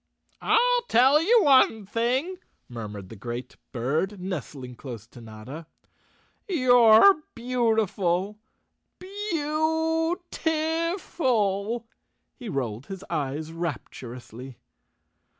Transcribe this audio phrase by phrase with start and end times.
[0.41, 5.67] "I'll tell you one thing," murmured the great bird, nestling close to Notta.
[6.49, 8.39] "You're beautiful,
[8.97, 11.85] beau ti ful!"
[12.35, 14.57] He rolled his eyes rapturously.